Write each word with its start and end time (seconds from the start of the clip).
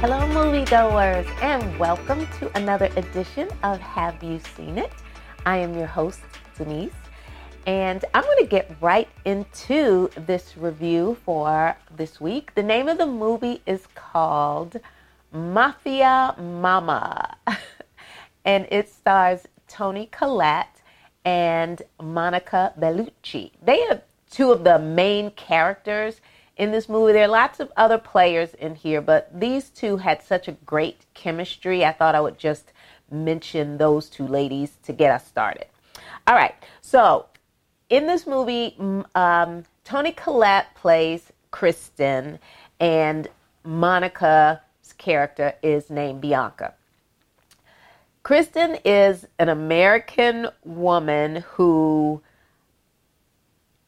Hello, 0.00 0.18
moviegoers, 0.28 1.26
and 1.40 1.78
welcome 1.78 2.26
to 2.38 2.54
another 2.54 2.90
edition 2.96 3.48
of 3.62 3.80
Have 3.80 4.22
You 4.22 4.38
Scene 4.54 4.76
It? 4.76 4.92
I 5.46 5.56
am 5.56 5.74
your 5.74 5.86
host, 5.86 6.20
Denise, 6.58 6.92
and 7.66 8.04
I'm 8.12 8.22
going 8.22 8.44
to 8.44 8.46
get 8.46 8.76
right 8.82 9.08
into 9.24 10.10
this 10.26 10.54
review 10.58 11.16
for 11.24 11.78
this 11.96 12.20
week. 12.20 12.54
The 12.54 12.62
name 12.62 12.88
of 12.88 12.98
the 12.98 13.06
movie 13.06 13.62
is 13.64 13.86
called 13.94 14.78
Mafia 15.32 16.34
Mamma, 16.38 17.38
and 18.44 18.66
it 18.70 18.90
stars 18.90 19.46
Toni 19.66 20.10
Collette 20.12 20.82
and 21.24 21.80
Monica 22.02 22.74
Bellucci. 22.78 23.52
They 23.64 23.80
are 23.88 24.02
two 24.30 24.52
of 24.52 24.62
the 24.62 24.78
main 24.78 25.30
characters 25.30 26.20
in 26.56 26.72
this 26.72 26.88
movie. 26.88 27.12
There 27.12 27.24
are 27.24 27.28
lots 27.28 27.60
of 27.60 27.70
other 27.76 27.98
players 27.98 28.54
in 28.54 28.74
here, 28.74 29.00
but 29.00 29.28
these 29.38 29.70
two 29.70 29.98
had 29.98 30.22
such 30.22 30.48
a 30.48 30.52
great 30.52 31.06
chemistry. 31.14 31.84
I 31.84 31.92
thought 31.92 32.14
I 32.14 32.20
would 32.20 32.38
just 32.38 32.72
mention 33.10 33.78
those 33.78 34.08
two 34.08 34.26
ladies 34.26 34.76
to 34.84 34.92
get 34.92 35.10
us 35.10 35.26
started. 35.26 35.66
All 36.26 36.34
right, 36.34 36.54
so 36.80 37.26
in 37.88 38.06
this 38.06 38.26
movie, 38.26 38.76
um, 39.14 39.64
Toni 39.84 40.12
Collette 40.12 40.74
plays 40.74 41.32
Kristen, 41.50 42.38
and 42.80 43.28
Monica's 43.64 44.58
character 44.98 45.54
is 45.62 45.88
named 45.88 46.20
Bianca. 46.20 46.74
Kristen 48.22 48.76
is 48.84 49.24
an 49.38 49.48
American 49.48 50.48
woman 50.64 51.44
who 51.52 52.20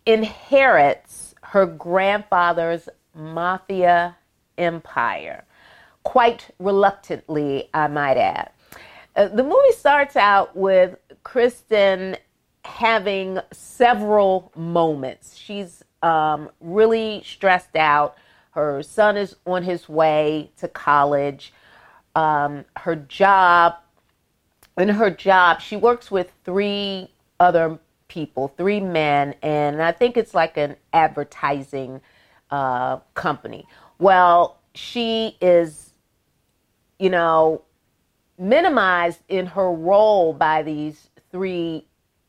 inherits 0.06 1.27
her 1.48 1.64
grandfather's 1.64 2.90
mafia 3.14 4.16
empire, 4.58 5.44
quite 6.02 6.50
reluctantly, 6.58 7.70
I 7.72 7.88
might 7.88 8.18
add. 8.18 8.50
Uh, 9.16 9.28
the 9.28 9.42
movie 9.42 9.72
starts 9.72 10.14
out 10.14 10.54
with 10.54 10.98
Kristen 11.22 12.18
having 12.66 13.38
several 13.50 14.52
moments. 14.56 15.36
She's 15.36 15.82
um, 16.02 16.50
really 16.60 17.22
stressed 17.24 17.76
out. 17.76 18.16
Her 18.50 18.82
son 18.82 19.16
is 19.16 19.34
on 19.46 19.62
his 19.62 19.88
way 19.88 20.50
to 20.58 20.68
college. 20.68 21.54
Um, 22.14 22.66
her 22.76 22.94
job, 22.94 23.76
in 24.76 24.90
her 24.90 25.10
job, 25.10 25.62
she 25.62 25.76
works 25.76 26.10
with 26.10 26.30
three 26.44 27.10
other 27.40 27.78
people, 28.08 28.48
three 28.56 28.80
men, 28.80 29.34
and 29.42 29.82
I 29.82 29.92
think 29.92 30.16
it's 30.16 30.34
like 30.34 30.56
an 30.56 30.76
advertising 30.92 32.00
uh, 32.50 32.96
company. 33.14 33.66
Well, 33.98 34.58
she 34.74 35.36
is, 35.40 35.92
you 36.98 37.10
know, 37.10 37.62
minimized 38.38 39.20
in 39.28 39.46
her 39.46 39.70
role 39.70 40.32
by 40.32 40.62
these 40.62 41.10
three 41.30 41.84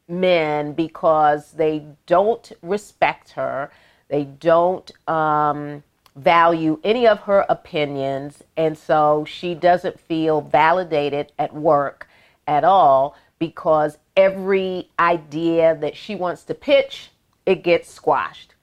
men 0.07 0.73
because 0.73 1.51
they 1.53 1.85
don't 2.05 2.51
respect 2.61 3.31
her, 3.31 3.71
they 4.09 4.25
don't 4.25 4.91
um, 5.07 5.83
value 6.15 6.79
any 6.83 7.07
of 7.07 7.19
her 7.21 7.45
opinions, 7.47 8.43
and 8.57 8.77
so 8.77 9.23
she 9.25 9.53
doesn't 9.53 9.99
feel 9.99 10.41
validated 10.41 11.31
at 11.37 11.53
work 11.53 12.07
at 12.47 12.63
all 12.63 13.15
because 13.39 13.97
every 14.15 14.89
idea 14.99 15.77
that 15.81 15.95
she 15.95 16.15
wants 16.15 16.43
to 16.43 16.53
pitch, 16.53 17.09
it 17.45 17.63
gets 17.63 17.91
squashed. 17.91 18.53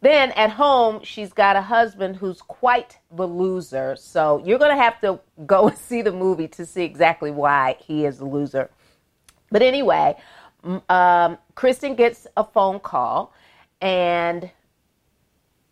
Then 0.00 0.32
at 0.32 0.50
home, 0.50 1.02
she's 1.02 1.32
got 1.32 1.56
a 1.56 1.62
husband 1.62 2.16
who's 2.16 2.42
quite 2.42 2.98
the 3.10 3.26
loser. 3.26 3.96
So 3.96 4.42
you're 4.44 4.58
going 4.58 4.76
to 4.76 4.82
have 4.82 5.00
to 5.00 5.20
go 5.46 5.68
and 5.68 5.78
see 5.88 6.02
the 6.02 6.12
movie 6.12 6.48
to 6.48 6.66
see 6.66 6.82
exactly 6.82 7.30
why 7.30 7.76
he 7.80 8.04
is 8.04 8.20
a 8.20 8.24
loser. 8.24 8.70
But 9.50 9.62
anyway, 9.62 10.16
um, 10.88 11.38
Kristen 11.54 11.94
gets 11.94 12.26
a 12.36 12.44
phone 12.44 12.80
call 12.80 13.32
and 13.80 14.50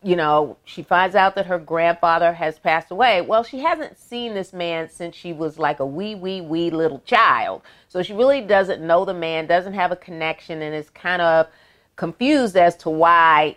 you 0.02 0.16
know, 0.16 0.56
she 0.64 0.82
finds 0.82 1.14
out 1.14 1.34
that 1.36 1.46
her 1.46 1.58
grandfather 1.58 2.32
has 2.32 2.58
passed 2.58 2.90
away. 2.90 3.20
Well, 3.20 3.44
she 3.44 3.60
hasn't 3.60 3.98
seen 3.98 4.34
this 4.34 4.52
man 4.52 4.88
since 4.88 5.14
she 5.14 5.32
was 5.32 5.58
like 5.58 5.78
a 5.78 5.86
wee, 5.86 6.14
wee, 6.14 6.40
wee 6.40 6.70
little 6.70 7.00
child. 7.04 7.62
So 7.88 8.02
she 8.02 8.12
really 8.12 8.40
doesn't 8.40 8.84
know 8.84 9.04
the 9.04 9.14
man, 9.14 9.46
doesn't 9.46 9.74
have 9.74 9.92
a 9.92 9.96
connection, 9.96 10.60
and 10.62 10.74
is 10.74 10.90
kind 10.90 11.22
of 11.22 11.46
confused 11.94 12.56
as 12.56 12.76
to 12.78 12.90
why 12.90 13.56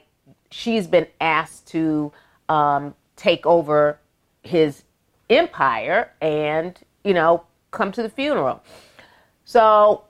she's 0.51 0.87
been 0.87 1.07
asked 1.19 1.67
to 1.69 2.11
um, 2.47 2.93
take 3.15 3.45
over 3.45 3.99
his 4.43 4.83
empire 5.29 6.11
and, 6.21 6.79
you 7.03 7.13
know, 7.13 7.43
come 7.71 7.91
to 7.91 8.03
the 8.03 8.09
funeral. 8.09 8.61
So, 9.45 10.03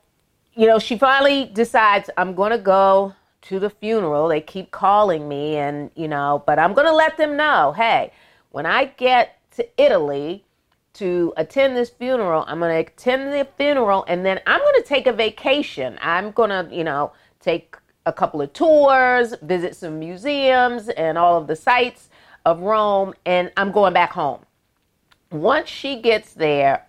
you 0.54 0.68
know, 0.68 0.80
she 0.80 0.98
finally 0.98 1.46
decides, 1.46 2.10
I'm 2.18 2.36
going 2.36 2.52
to 2.52 2.58
go 2.58 3.14
to 3.46 3.60
the 3.60 3.70
funeral. 3.70 4.28
They 4.28 4.42
keep 4.42 4.72
calling 4.72 5.28
me, 5.28 5.58
and 5.58 5.92
you 5.96 6.08
know, 6.08 6.44
but 6.46 6.60
I'm 6.60 6.74
going 6.74 6.88
to 6.88 6.94
let 6.94 7.18
them 7.18 7.38
know 7.38 7.74
hey, 7.76 8.12
when 8.52 8.66
I 8.66 8.86
get 8.86 9.40
to 9.52 9.68
Italy 9.82 10.44
to 10.94 11.34
attend 11.38 11.76
this 11.76 11.90
funeral, 11.90 12.46
I'm 12.48 12.60
going 12.60 12.72
to 12.72 12.92
attend 12.92 13.34
the 13.34 13.48
funeral, 13.58 14.06
and 14.08 14.26
then 14.26 14.40
I'm 14.48 14.60
going 14.60 14.82
to 14.82 14.88
take 14.88 15.08
a 15.08 15.14
vacation. 15.14 15.98
I'm 16.02 16.32
going 16.32 16.50
to, 16.50 16.74
you 16.74 16.84
know, 16.84 17.12
take 17.40 17.76
a 18.06 18.14
couple 18.14 18.42
of 18.42 18.54
tours, 18.54 19.34
visit 19.42 19.76
some 19.76 20.00
museums 20.00 20.90
and 20.90 21.18
all 21.18 21.38
of 21.38 21.48
the 21.48 21.56
sites 21.56 22.10
of 22.46 22.62
Rome, 22.62 23.14
and 23.26 23.52
I'm 23.58 23.72
going 23.72 23.94
back 23.94 24.12
home. 24.12 24.46
Once 25.32 25.68
she 25.68 26.02
gets 26.02 26.34
there, 26.34 26.88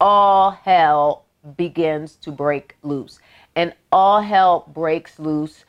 all 0.00 0.52
hell 0.52 1.24
begins 1.56 2.16
to 2.16 2.32
break 2.32 2.76
loose 2.82 3.18
and 3.56 3.72
all 3.92 4.20
hell 4.20 4.70
breaks 4.72 5.18
loose 5.18 5.64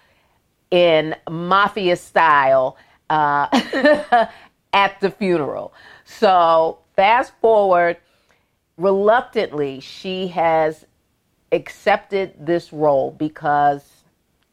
in 0.71 1.15
mafia 1.29 1.95
style 1.95 2.77
uh, 3.09 3.47
at 4.73 4.99
the 4.99 5.11
funeral. 5.11 5.73
So, 6.03 6.79
fast 6.95 7.33
forward, 7.41 7.97
reluctantly, 8.77 9.79
she 9.79 10.27
has 10.27 10.85
accepted 11.51 12.33
this 12.39 12.73
role 12.73 13.11
because 13.11 13.89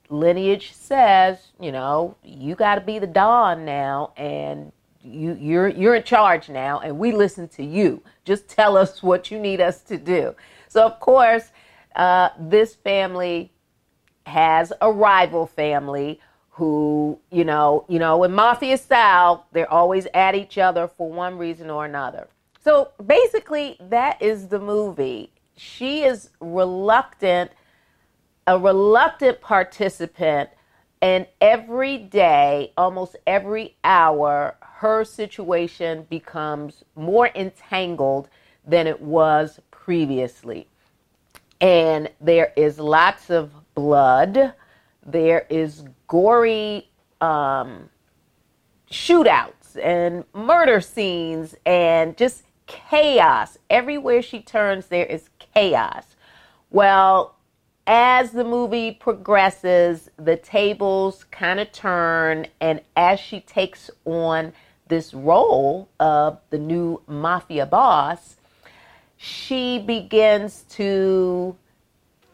lineage 0.09 0.73
says, 0.73 1.39
you 1.61 1.73
know, 1.73 2.17
you 2.23 2.55
got 2.55 2.77
to 2.77 2.81
be 2.81 2.99
the 2.99 3.07
Don 3.07 3.65
now, 3.65 4.13
and 4.17 4.71
you, 5.03 5.37
you're 5.41 5.69
you're 5.69 5.95
in 5.97 6.05
charge 6.05 6.49
now, 6.49 6.81
and 6.81 6.99
we 6.99 7.13
listen 7.13 7.49
to 7.49 7.65
you. 7.65 8.03
Just 8.25 8.49
tell 8.49 8.77
us 8.77 9.03
what 9.03 9.31
you 9.31 9.39
need 9.39 9.61
us 9.61 9.81
to 9.83 9.97
do. 9.97 10.35
So, 10.69 10.87
of 10.87 11.01
course, 11.01 11.51
uh, 11.97 12.31
this 12.39 12.75
family 12.75 13.53
has 14.27 14.73
a 14.81 14.91
rival 14.91 15.47
family 15.47 16.21
who, 16.51 17.19
you 17.31 17.45
know, 17.45 17.85
you 17.89 17.99
know, 17.99 18.23
in 18.25 18.33
mafia 18.33 18.77
style, 18.77 19.47
they're 19.53 19.71
always 19.71 20.07
at 20.13 20.35
each 20.35 20.59
other 20.59 20.87
for 20.87 21.11
one 21.11 21.39
reason 21.39 21.71
or 21.71 21.85
another. 21.85 22.29
So 22.63 22.91
basically, 23.05 23.77
that 23.81 24.21
is 24.21 24.49
the 24.49 24.59
movie. 24.59 25.31
She 25.57 26.05
is 26.05 26.31
reluctant, 26.41 27.51
a 28.47 28.59
reluctant 28.59 29.41
participant, 29.41 30.51
and 31.01 31.27
every 31.41 31.99
day, 31.99 32.73
almost 32.77 33.17
every 33.27 33.77
hour, 33.83 34.57
her 34.61 35.05
situation 35.05 36.07
becomes 36.09 36.85
more 36.95 37.31
entangled 37.35 38.29
than 38.65 38.87
it 38.87 39.01
was 39.01 39.59
previously 39.71 40.69
and 41.63 42.11
there 42.21 42.53
is 42.57 42.79
lots 42.81 43.31
of 43.31 43.53
blood. 43.75 44.53
There 45.07 45.47
is 45.49 45.85
gory 46.09 46.91
um, 47.21 47.89
shootouts 48.91 49.77
and 49.81 50.25
murder 50.35 50.81
scenes 50.81 51.55
and 51.65 52.17
just 52.17 52.43
chaos. 52.67 53.57
Everywhere 53.71 54.23
she 54.23 54.43
turns, 54.43 54.87
there 54.87 55.07
is 55.07 55.31
chaos. 55.55 56.17
Well, 56.71 57.37
as 57.87 58.33
the 58.33 58.45
movie 58.45 58.91
progresses, 58.93 60.11
the 60.17 60.37
tables 60.37 61.25
kind 61.31 61.61
of 61.61 61.71
turn, 61.73 62.49
and 62.61 62.81
as 62.97 63.21
she 63.21 63.41
takes 63.41 63.89
on 64.05 64.53
this 64.89 65.15
role 65.15 65.89
of 66.01 66.39
the 66.51 66.59
new 66.59 67.01
mafia 67.07 67.67
boss, 67.67 68.37
she 69.17 69.79
begins 69.79 70.65
to 70.71 71.57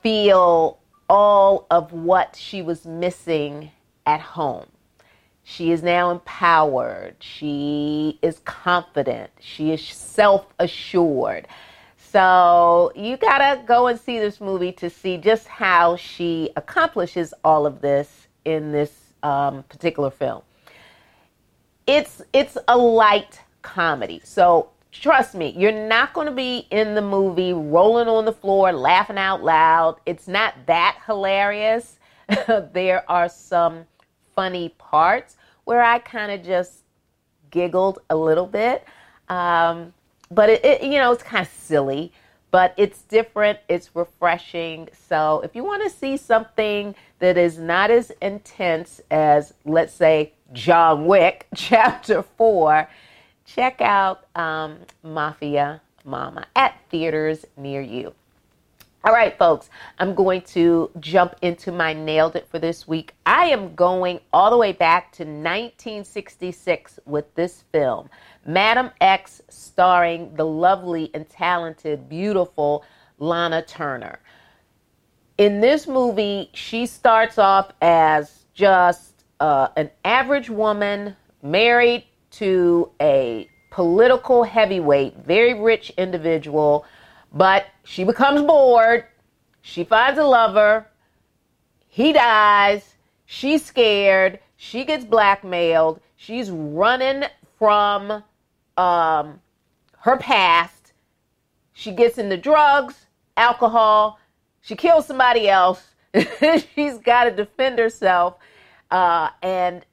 feel 0.03 0.79
all 1.09 1.67
of 1.71 1.93
what 1.93 2.37
she 2.37 2.63
was 2.63 2.87
missing 2.87 3.71
at 4.07 4.21
home. 4.21 4.67
She 5.45 5.73
is 5.73 5.83
now 5.83 6.11
empowered. 6.11 7.17
She 7.21 8.19
is 8.21 8.41
confident. 8.41 9.31
She 9.41 9.73
is 9.73 9.83
self 9.83 10.47
assured. 10.59 11.49
So 11.97 12.93
you 12.95 13.17
gotta 13.17 13.63
go 13.65 13.87
and 13.87 13.99
see 13.99 14.19
this 14.19 14.41
movie 14.41 14.73
to 14.73 14.91
see 14.91 15.17
just 15.17 15.47
how 15.47 15.97
she 15.97 16.51
accomplishes 16.57 17.33
all 17.45 17.67
of 17.67 17.81
this 17.81 18.29
in 18.45 18.73
this 18.73 18.93
um, 19.23 19.63
particular 19.65 20.11
film. 20.11 20.43
It's 21.87 22.21
it's 22.33 22.59
a 22.69 22.77
light 22.77 23.41
comedy. 23.63 24.21
So 24.25 24.71
trust 24.93 25.35
me, 25.35 25.55
you're 25.57 25.73
not 25.73 26.13
going 26.13 26.27
to 26.27 26.33
be 26.33 26.67
in 26.71 26.95
the 26.95 27.03
movie 27.03 27.53
rolling 27.53 28.09
on 28.09 28.25
the 28.25 28.33
floor, 28.33 28.73
laughing 28.73 29.19
out 29.19 29.43
loud. 29.43 29.97
It's 30.07 30.29
not 30.29 30.55
that 30.67 30.99
hilarious. 31.07 31.99
there 32.73 33.09
are 33.11 33.29
some 33.29 33.85
funny 34.35 34.71
parts 34.79 35.37
where 35.65 35.83
I 35.83 35.99
kind 35.99 36.33
of 36.33 36.45
just 36.45 36.83
giggled 37.51 38.01
a 38.11 38.17
little 38.17 38.47
bit. 38.47 38.85
Um, 39.29 39.93
but 40.31 40.51
it, 40.51 40.65
it, 40.65 40.83
you 40.83 40.99
know, 40.99 41.13
it's 41.13 41.23
kind 41.23 41.47
of 41.47 41.53
silly, 41.53 42.13
but 42.51 42.75
it's 42.77 43.03
different. 43.03 43.59
It's 43.69 43.95
refreshing. 43.95 44.89
So 45.09 45.41
if 45.45 45.55
you 45.55 45.65
want 45.65 45.83
to 45.83 45.91
see 45.91 46.17
something 46.17 46.95
that 47.19 47.37
is 47.37 47.59
not 47.59 47.91
as 47.91 48.13
intense 48.23 49.01
as, 49.11 49.55
let's 49.65 49.93
say, 49.93 50.33
John 50.53 51.07
Wick 51.07 51.47
Chapter 51.55 52.23
4, 52.23 52.89
check 53.49 53.81
out 53.81 54.27
um, 54.37 54.79
Mafia 55.03 55.81
Mamma 56.05 56.47
at 56.55 56.79
theaters 56.91 57.45
near 57.57 57.81
you. 57.81 58.15
All 59.05 59.13
right, 59.13 59.39
folks, 59.39 59.71
I'm 59.99 60.15
going 60.15 60.43
to 60.43 60.91
jump 61.01 61.37
into 61.41 61.71
my 61.73 61.93
nailed 61.93 62.37
it 62.37 62.49
for 62.51 62.59
this 62.59 62.87
week. 62.87 63.15
I 63.25 63.47
am 63.47 63.75
going 63.75 64.21
all 64.33 64.51
the 64.51 64.57
way 64.57 64.73
back 64.73 65.13
to 65.13 65.23
1966 65.23 66.99
with 67.07 67.33
this 67.35 67.65
film, 67.73 68.11
Madame 68.45 68.91
X, 69.01 69.41
starring 69.49 70.35
the 70.35 70.45
lovely 70.45 71.11
and 71.15 71.29
talented, 71.29 72.09
beautiful 72.09 72.85
Lana 73.19 73.63
Turner. 73.63 74.19
In 75.39 75.61
this 75.61 75.87
movie, 75.87 76.51
she 76.53 76.85
starts 76.85 77.39
off 77.39 77.71
as 77.81 78.47
just 78.53 79.25
uh, 79.39 79.69
an 79.77 79.91
average 80.05 80.51
woman 80.51 81.17
married 81.41 82.05
to 82.33 82.91
a 83.01 83.49
political 83.71 84.45
heavyweight, 84.45 85.17
very 85.25 85.55
rich 85.55 85.91
individual, 85.97 86.85
but 87.33 87.67
she 87.85 88.05
becomes 88.05 88.43
bored. 88.43 89.05
She 89.63 89.85
finds 89.85 90.19
a 90.19 90.25
lover. 90.25 90.87
He 91.89 92.13
dies. 92.13 92.95
She's 93.27 93.65
scared. 93.65 94.41
She 94.57 94.85
gets 94.85 95.05
blackmailed. 95.05 96.01
She's 96.17 96.51
running 96.51 97.25
from 97.59 98.23
um, 98.77 99.41
her 99.99 100.17
past. 100.17 100.93
She 101.73 101.93
gets 101.93 102.19
into 102.19 102.37
drugs, 102.37 103.07
alcohol. 103.37 104.19
She 104.61 104.75
kills 104.75 105.07
somebody 105.07 105.49
else. 105.49 105.95
She's 106.75 106.99
got 106.99 107.25
to 107.25 107.31
defend 107.31 107.79
herself. 107.79 108.37
Uh, 108.91 109.31
and 109.43 109.85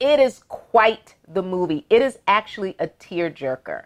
it, 0.00 0.20
is 0.20 0.42
quite 0.48 1.14
the 1.28 1.42
movie. 1.42 1.84
It 1.90 2.02
is 2.02 2.18
actually 2.26 2.76
a 2.78 2.88
tearjerker. 2.88 3.84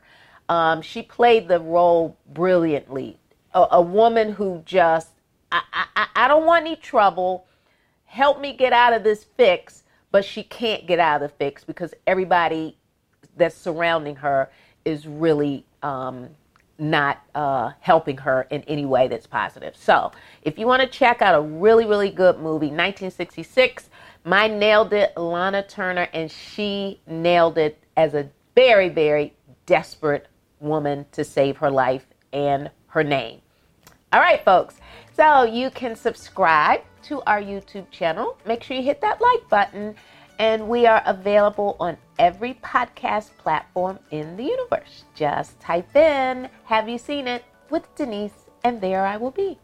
Um, 0.49 0.83
she 0.83 1.03
played 1.03 1.49
the 1.49 1.61
role 1.61 2.17
brilliantly. 2.33 3.19
A, 3.55 3.67
a 3.73 3.83
woman 3.83 4.33
who 4.33 4.62
just, 4.65 5.11
I, 5.53 5.62
I, 5.73 6.06
I 6.15 6.29
don't 6.29 6.47
want 6.47 6.67
any 6.67 6.77
trouble. 6.77 7.47
Help 8.05 8.41
me 8.41 8.53
get 8.55 8.73
out 8.73 8.93
of 8.93 9.03
this 9.05 9.25
fix, 9.25 9.85
but 10.11 10.25
she 10.25 10.43
can't 10.43 10.87
get 10.87 10.99
out 10.99 11.23
of 11.23 11.31
the 11.31 11.37
fix 11.37 11.65
because 11.65 11.95
everybody 12.06 12.77
that's 13.37 13.56
surrounding 13.56 14.17
her 14.17 14.50
is 14.85 15.06
really 15.06 15.65
um, 15.83 16.29
not 16.79 17.23
uh, 17.35 17.73
helping 17.81 18.17
her 18.19 18.47
in 18.50 18.62
any 18.62 18.87
way 18.87 19.09
that's 19.09 19.27
positive. 19.27 19.77
So, 19.77 20.12
if 20.43 20.59
you 20.59 20.67
want 20.67 20.83
to 20.83 20.89
check 20.89 21.21
out 21.21 21.35
a 21.35 21.41
really, 21.41 21.85
really 21.85 22.11
good 22.11 22.37
movie, 22.37 22.67
1966, 22.67 23.91
my 24.28 24.46
nailed 24.46 24.92
it, 24.92 25.16
Lana 25.16 25.62
Turner, 25.62 26.06
and 26.12 26.30
she 26.30 27.00
nailed 27.06 27.56
it 27.56 27.82
as 27.96 28.12
a 28.12 28.28
very, 28.54 28.90
very 28.90 29.34
desperate 29.64 30.28
woman 30.60 31.06
to 31.12 31.25
save 31.25 31.56
her 31.56 31.70
life 31.70 32.06
and 32.32 32.70
her 32.88 33.02
name. 33.02 33.40
All 34.12 34.20
right, 34.20 34.44
folks. 34.44 34.76
So 35.16 35.44
you 35.44 35.70
can 35.70 35.96
subscribe 35.96 36.82
to 37.04 37.22
our 37.22 37.40
YouTube 37.40 37.90
channel. 37.90 38.36
Make 38.44 38.62
sure 38.62 38.76
you 38.76 38.82
hit 38.82 39.00
that 39.00 39.20
like 39.20 39.48
button. 39.48 39.94
And 40.38 40.69
we 40.69 40.86
are 40.86 41.02
available 41.06 41.76
on 41.80 41.96
every 42.19 42.54
podcast 42.62 43.30
platform 43.38 43.98
in 44.10 44.36
the 44.36 44.44
universe. 44.44 45.04
Just 45.14 45.58
type 45.58 45.96
in, 45.96 46.50
Have 46.64 46.88
You 46.88 46.98
Scene 46.98 47.26
It 47.26 47.44
with 47.70 47.92
Denise, 47.96 48.44
and 48.62 48.80
there 48.80 49.06
I 49.06 49.16
will 49.16 49.30
be. 49.30 49.58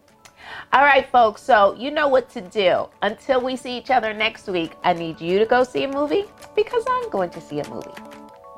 All 0.72 0.82
right, 0.82 1.08
folks, 1.10 1.42
so 1.42 1.74
you 1.74 1.90
know 1.90 2.08
what 2.08 2.28
to 2.30 2.40
do. 2.40 2.88
Until 3.02 3.40
we 3.40 3.56
see 3.56 3.76
each 3.76 3.90
other 3.90 4.12
next 4.12 4.48
week, 4.48 4.72
I 4.82 4.92
need 4.92 5.20
you 5.20 5.38
to 5.38 5.46
go 5.46 5.64
see 5.64 5.84
a 5.84 5.88
movie 5.88 6.24
because 6.54 6.84
I'm 6.88 7.10
going 7.10 7.30
to 7.30 7.40
see 7.40 7.60
a 7.60 7.68
movie. 7.68 7.90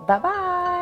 Bye 0.07 0.19
bye. 0.19 0.76